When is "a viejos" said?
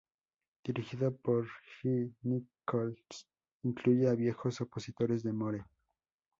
4.09-4.59